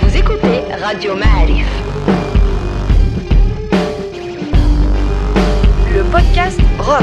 [0.00, 1.66] Vous écoutez Radio Ma'arif.
[5.94, 7.02] Le podcast rock.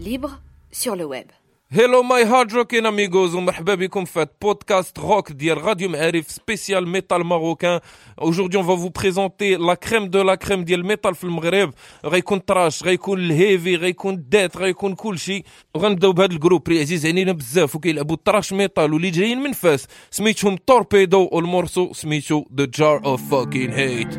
[0.00, 0.40] Libre
[0.72, 1.26] sur le web.
[1.72, 3.34] Hello my hard rockin amigos.
[3.34, 7.80] ومرحبا بكم في بودكاست روك ديال راديو معارف spécial métal marocain.
[8.18, 11.74] Aujourd'hui va vous présenter la crème de la crème ديال الميتال في المغرب
[12.04, 15.44] غيكون تراش غيكون الهيفي غيكون ديت غيكون كلشي
[15.74, 20.56] وغنبداو بهذا الجروب اللي عزيز علينا بزاف وكيلعبوا تراش ميتال واللي جايين من فاس سميتهم
[20.56, 24.18] توربيدو والمورسو سميتو ذا جار اوف فاكين هيت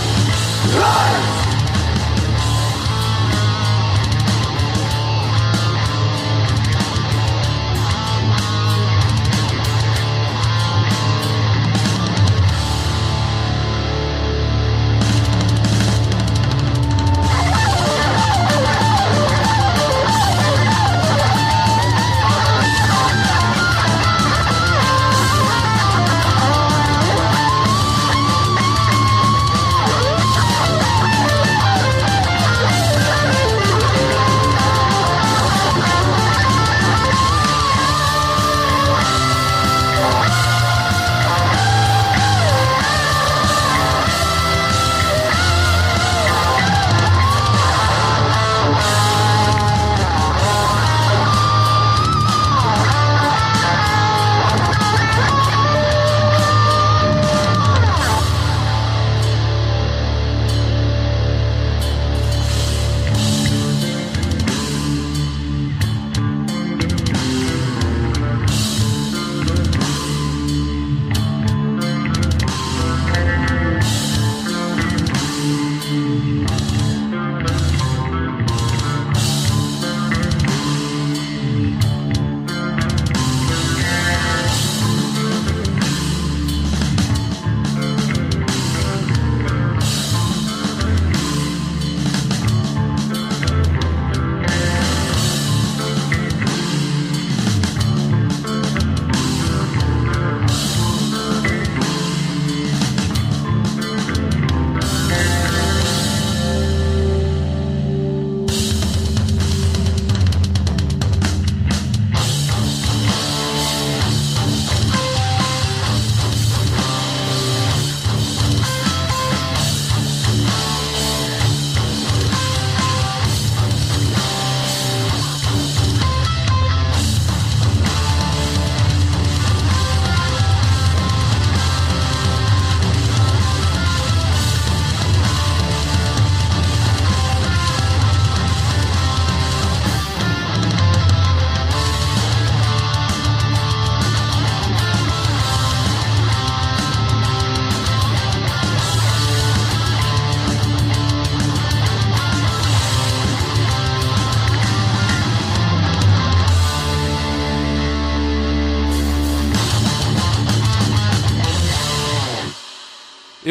[0.73, 1.30] Run!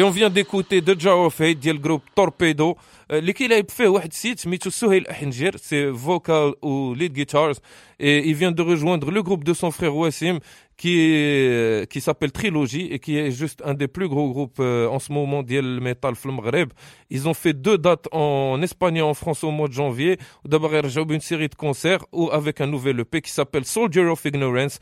[0.00, 3.88] Et on vient d'écouter The Jar of Hate ديال groupe Torpedo euh, اللي كيلعب فيه
[3.88, 7.56] واحد السيد سميتو سهيل أحنجير c'est vocal ou lead guitars
[8.00, 10.38] et il vient de rejoindre le groupe de son frère Wassim
[10.81, 14.97] qui qui s'appelle Trilogy et qui est juste un des plus gros groupes euh, en
[14.97, 16.41] ce moment d'Yel Metal Flum
[17.11, 20.17] Ils ont fait deux dates en Espagne et en France au mois de janvier.
[20.43, 24.05] D'abord, ils ont une série de concerts ou avec un nouvel EP qui s'appelle Soldier
[24.05, 24.79] of Ignorance.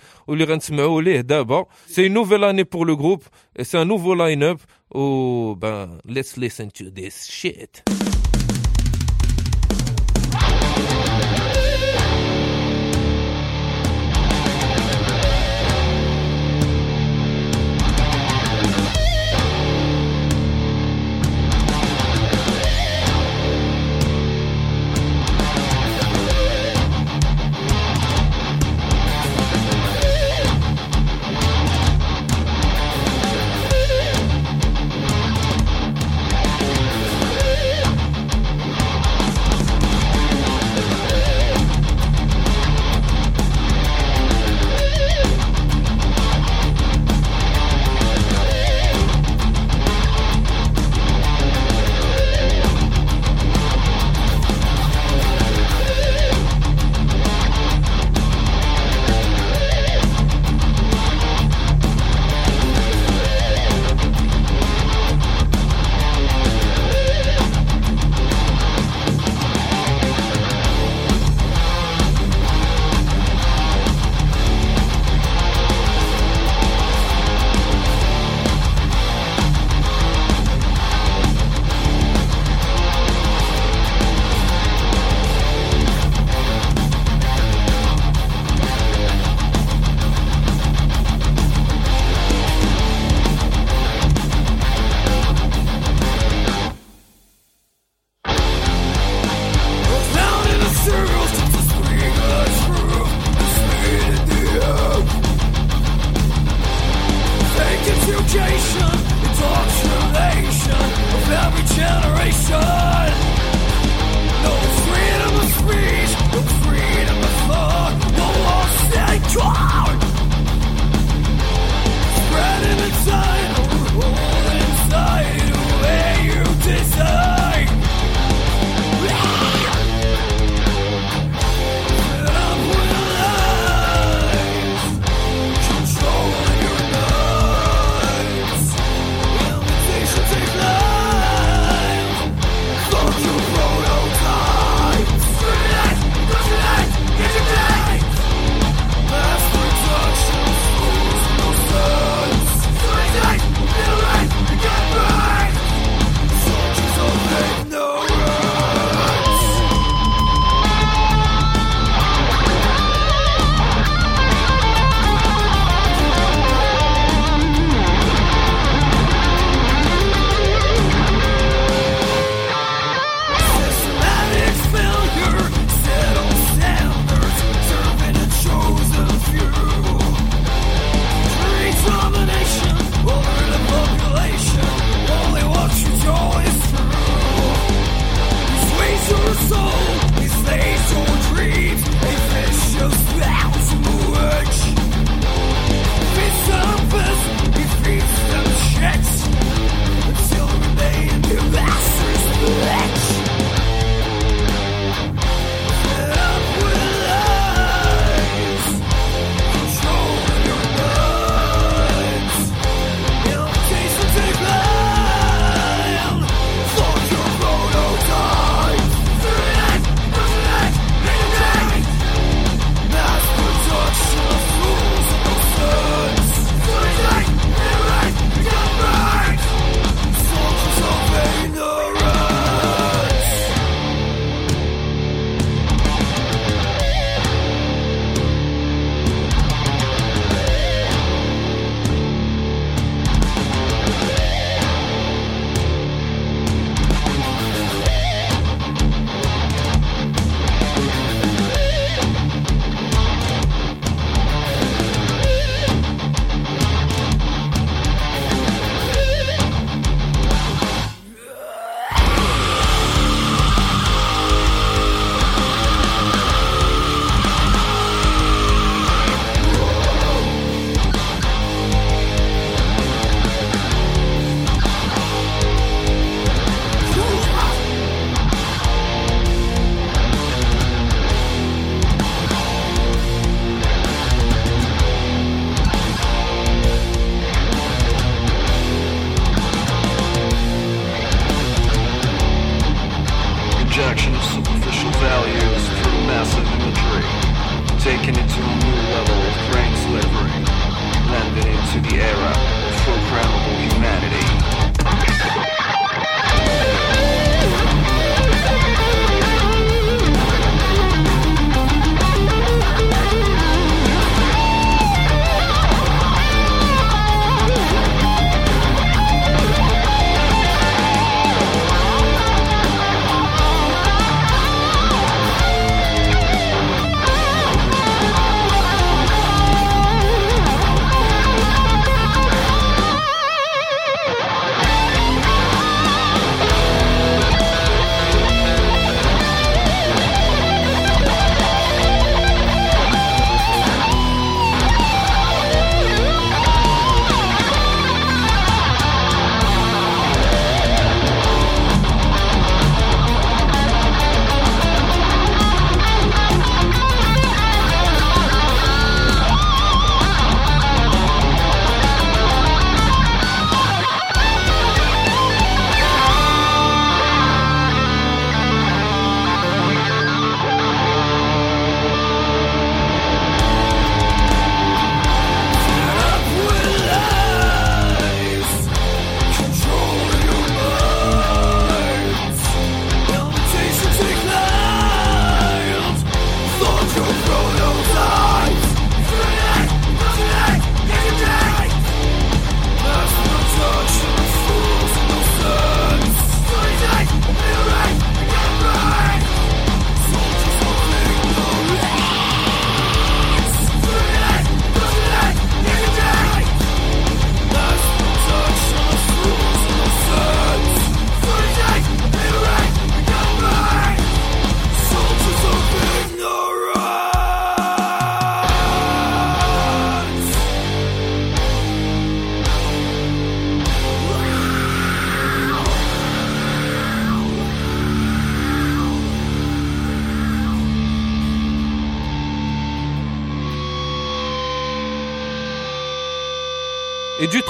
[1.87, 3.25] C'est une nouvelle année pour le groupe
[3.57, 4.59] et c'est un nouveau line-up.
[4.93, 7.83] Oh, ben, let's listen to this shit.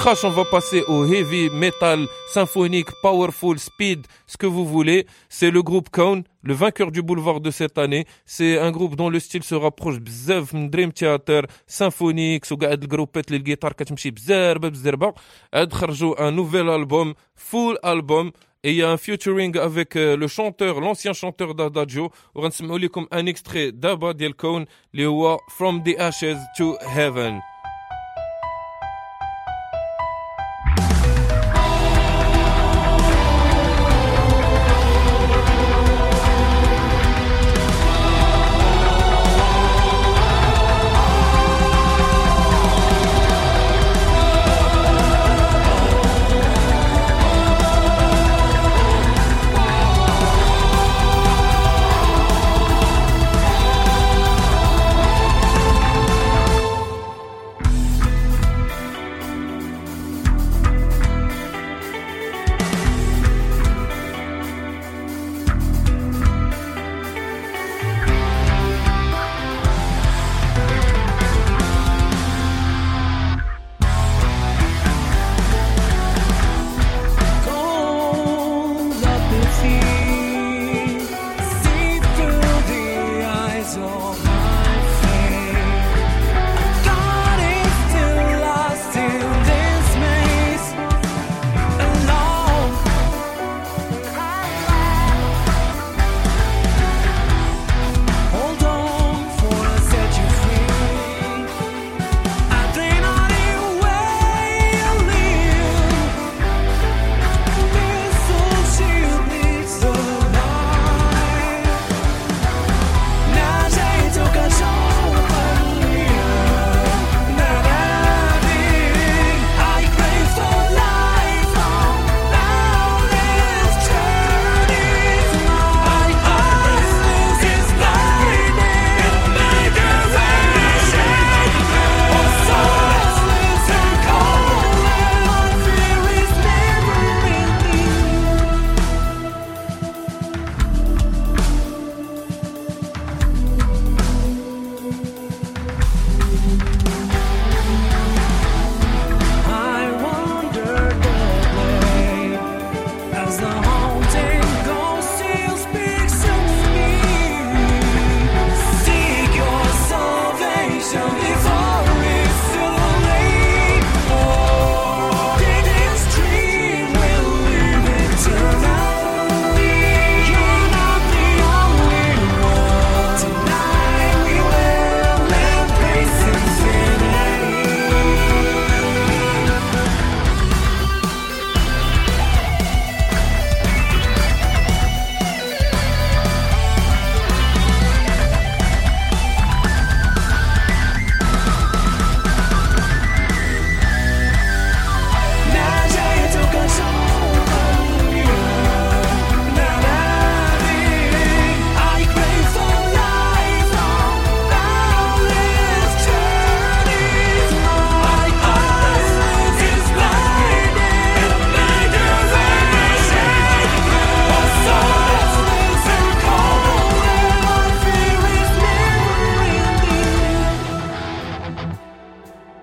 [0.00, 5.06] trash, on va passer au heavy, metal, symphonique, powerful, speed, ce que vous voulez.
[5.28, 8.06] C'est le groupe Cone, le vainqueur du boulevard de cette année.
[8.24, 13.18] C'est un groupe dont le style se rapproche bzef Dream Theater, symphonique, sous le groupe
[13.28, 14.10] les guitares, katchimchi
[15.52, 18.30] un nouvel album, full album.
[18.62, 22.10] Et il y a un featuring avec euh, le chanteur, l'ancien chanteur d'Adagio.
[22.34, 22.48] On va
[22.88, 24.64] comme un extrait d'Abba Del Cone,
[24.94, 25.08] les
[25.50, 27.40] From the Ashes to Heaven.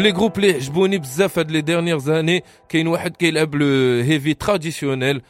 [0.00, 3.66] لي جروب اللي عجبوني بزاف هاد لي ديرنيير زاني كاين واحد كيلعب لو
[4.02, 5.22] هيفي تراديسيونيل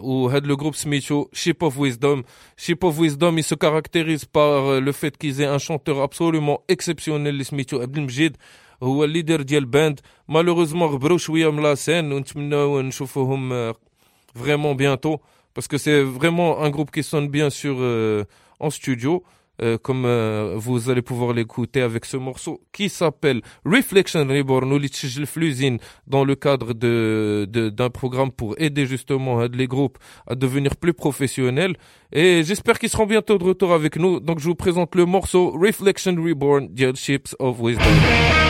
[0.00, 2.24] وهاد لو جروب سميتو شيب اوف ويزدوم
[2.56, 7.08] شيب اوف ويزدوم il se caractérise par le fait qu'ils aient un chanteur absolument exceptionnel
[7.08, 8.36] اللي سميتو عبد المجيد
[8.82, 13.72] هو الليدر ديال باند مالوروزمون غبروا شويه من لا سين ونتمناو نشوفوهم
[14.34, 15.20] vraiment bientôt
[15.54, 18.24] parce que c'est vraiment un groupe qui sonne bien sur euh,
[18.60, 19.22] en studio
[19.61, 24.79] euh, comme euh, vous allez pouvoir l'écouter avec ce morceau qui s'appelle Reflection Reborn ou
[25.35, 30.35] l'usine dans le cadre de, de, d'un programme pour aider justement euh, les groupes à
[30.35, 31.75] devenir plus professionnels.
[32.11, 34.19] Et j'espère qu'ils seront bientôt de retour avec nous.
[34.19, 38.48] Donc je vous présente le morceau Reflection Reborn The Ships of Wisdom.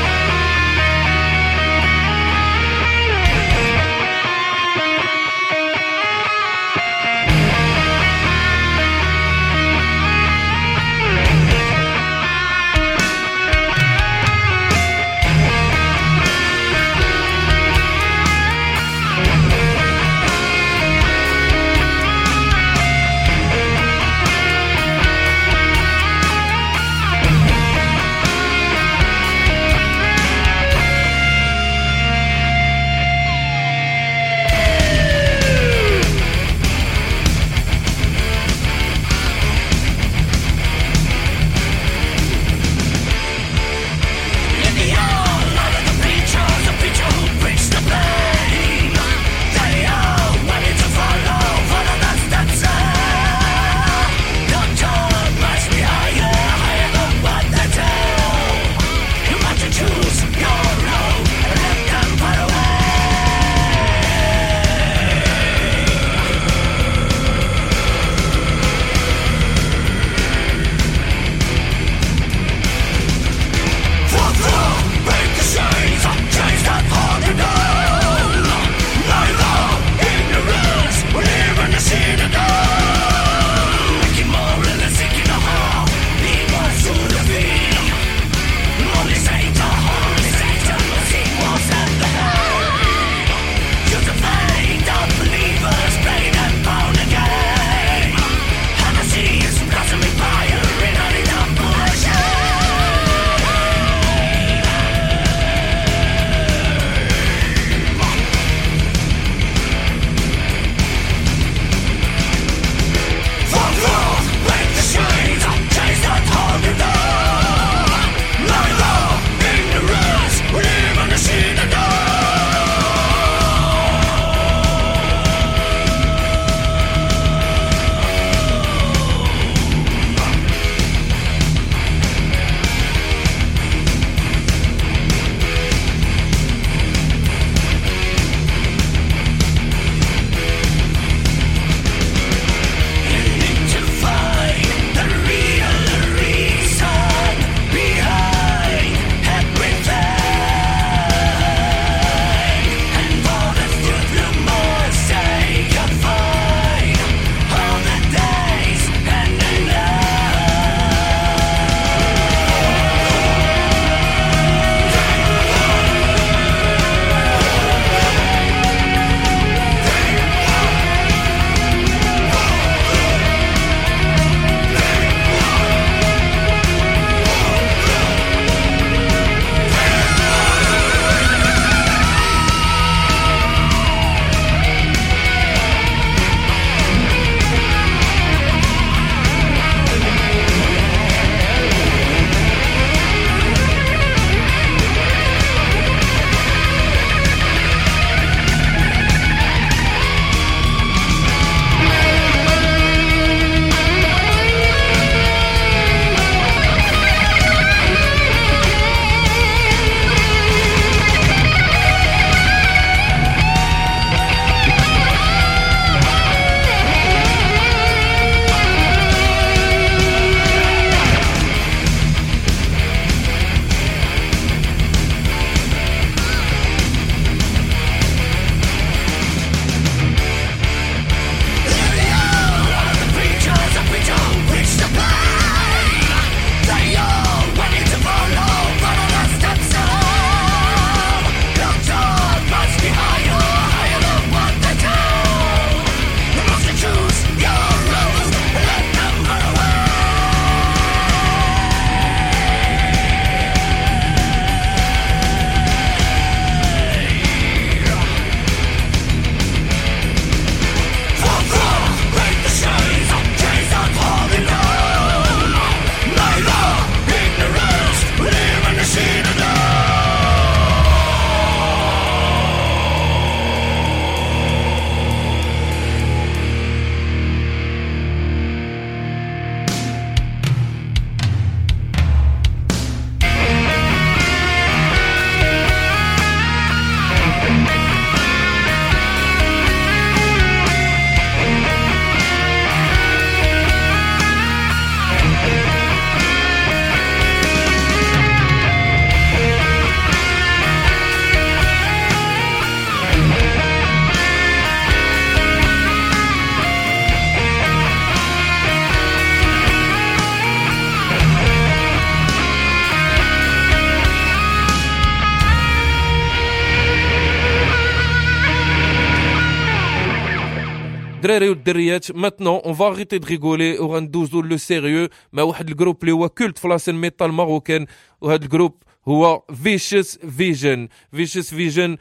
[322.15, 326.59] maintenant on va arrêter de rigoler وغندوزو لو سيريو مع واحد الجروب اللي هو كولت
[326.59, 327.87] في لاسين ميتال ماروكان
[328.21, 331.97] وهذا الجروب هو فيشس فيجن فيشس فيجن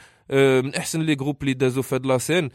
[0.64, 2.50] من احسن لي جروب اللي دازو في هاد لاسين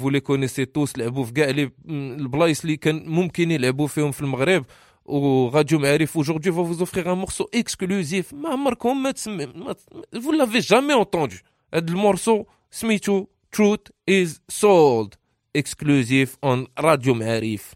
[0.00, 4.20] فو لي كونيسي توس لعبوا في كاع لي البلايص اللي كان ممكن يلعبوا فيهم في
[4.20, 4.64] المغرب
[5.04, 9.74] وراديو معارف aujourd'hui va vous offrir un morceau exclusif ما عمركم ما تسمع ما
[10.14, 11.36] vous l'avez jamais entendu
[11.74, 15.10] هاد المورسو سميتو Truth is Sold
[15.58, 17.74] exclusive on راديو معارف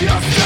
[0.00, 0.37] Just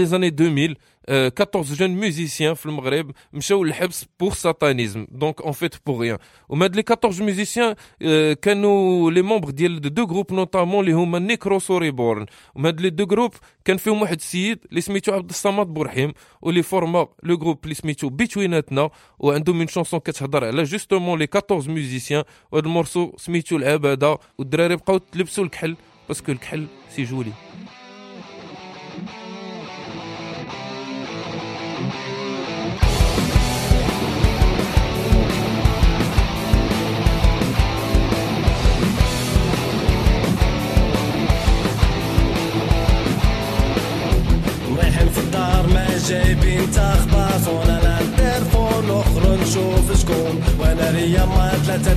[0.00, 0.74] Début des années 2000,
[1.10, 5.06] euh, 14 jeunes musiciens في المغرب مشاو للحبس pour satanisme.
[5.10, 6.18] Donc en fait pour rien.
[6.48, 11.18] ومن هاد les 14 musiciens euh, كانوا les membres ديال deux groupes notamment اللي هما
[11.18, 12.26] نيكروس وريبورن.
[12.54, 16.62] ومن هاد les deux groupes كان فيهم واحد السيد اللي سميتو عبد الصمد بورحيم واللي
[16.62, 22.24] فورما لو جروب اللي سميتو بيتويناتنا وعندهم من شونسون كتهضر على جوستومون لي 14 musiciens
[22.52, 25.76] وهاد المورسو سميتو العباده والدراري بقاو تلبسوا الكحل
[26.08, 27.32] باسكو الكحل سي جولي
[46.62, 50.34] يتخبص ولا التلفون نخرج نشوف شكون.
[50.58, 51.92] وأنا ريا ما ثلاثة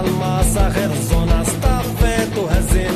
[0.00, 0.90] المساخر
[2.38, 2.92] وهزين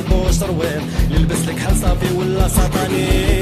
[1.48, 3.41] لك حل صافي ولا سطانين.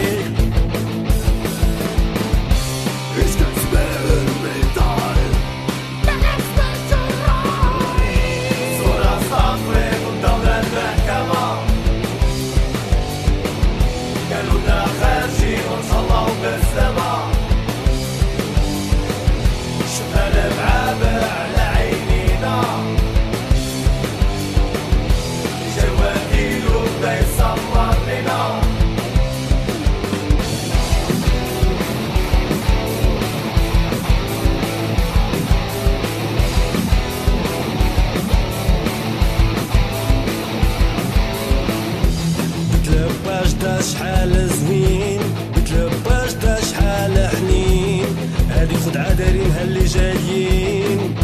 [44.20, 45.20] شحال زوين
[45.56, 48.04] بتلباش دا شحال حنين.
[48.50, 51.14] هادي خدعة دايرينها اللي جايين.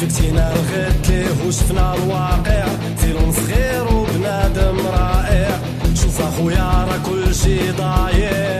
[0.00, 2.66] شفتينا الغد ليه وشفنا الواقع
[3.00, 5.60] سيرون صغير وبنادم رائع.
[5.94, 8.55] شوف أخويا راه كل شي ضايع.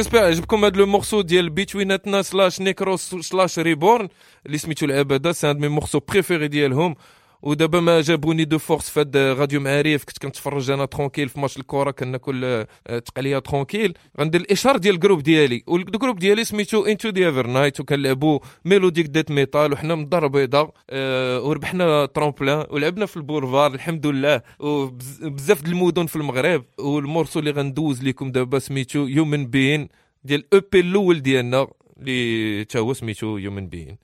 [0.00, 4.08] جيسبيغ عجبكم هذا لو مورسو ديال بيتويناتنا سلاش نيكروس سلاش ريبورن
[4.46, 6.96] اللي سميتو العباده سي ان مي مورسو بريفيري ديالهم
[7.42, 11.56] ودابا ما جابوني دو فورس في هاد راديو معارف كنت كنتفرج أنا ترونكيل في ماتش
[11.56, 13.94] الكره كناكل آه، تقلية ترونكيل.
[14.20, 19.30] غندير الإشهار ديال الجروب ديالي والجروب ديالي سميتو انتو دي ايفر نايت وكنلعبوا ميلوديك ديت
[19.30, 25.66] ميتال وحنا من الدار البيضاء آه، وربحنا ترامبلان ولعبنا في البولفار الحمد لله وبزاف د
[25.68, 26.64] المدن في المغرب.
[26.78, 29.88] والمورسو اللي غندوز لكم دابا سميتو يومن بين
[30.24, 31.66] ديال أو بي الأول ديالنا
[32.00, 33.96] اللي تا هو سميتو يومن بين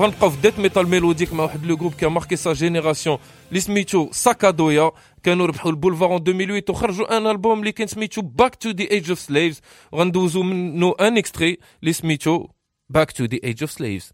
[0.00, 4.08] وغنبقاو في ديت ميتال ميلوديك مع واحد لو جروب كي ماركي سا جينيراسيون اللي سميتو
[4.12, 4.90] ساكادويا
[5.22, 9.10] كانوا ربحوا البولفار ان 2008 وخرجوا ان البوم اللي كان سميتو باك تو ذا ايج
[9.10, 9.60] اوف سليفز
[9.92, 12.46] وغندوزو منه ان اكستري اللي سميتو
[12.88, 14.12] باك تو ذا ايج اوف سليفز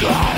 [0.00, 0.29] God.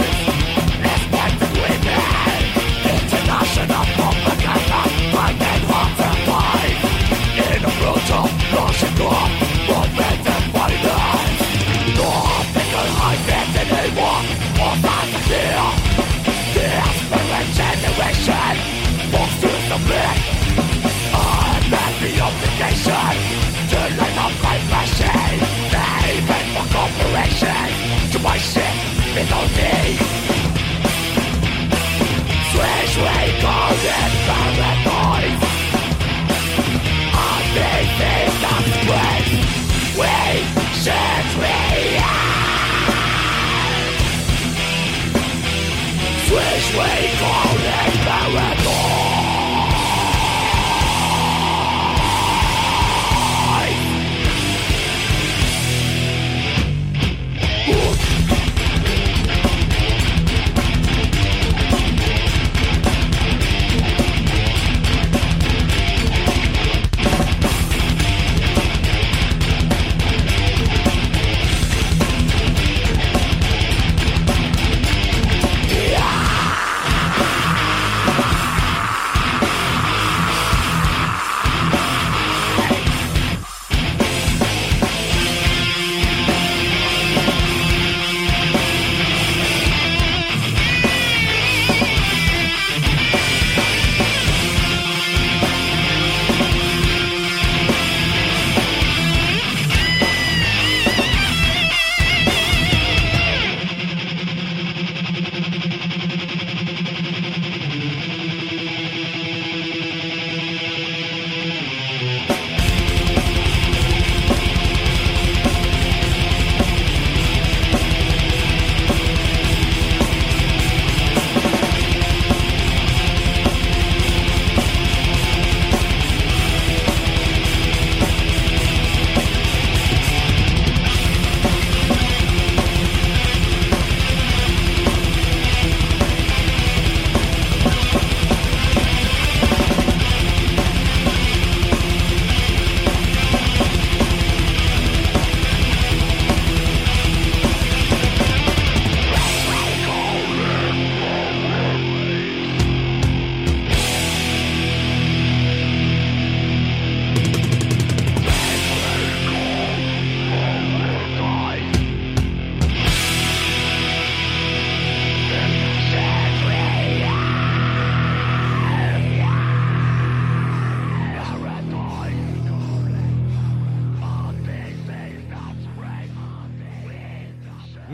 [29.14, 30.11] Without me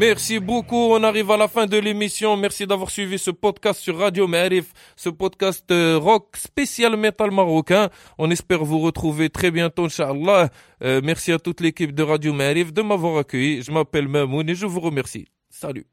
[0.09, 0.95] Merci beaucoup.
[0.95, 2.35] On arrive à la fin de l'émission.
[2.39, 7.91] Merci d'avoir suivi ce podcast sur Radio Ma'arif, ce podcast euh, rock spécial métal marocain.
[8.17, 10.49] On espère vous retrouver très bientôt, Inch'Allah.
[10.83, 13.61] Euh, merci à toute l'équipe de Radio Ma'arif de m'avoir accueilli.
[13.61, 15.27] Je m'appelle Mamoun et je vous remercie.
[15.51, 15.85] Salut.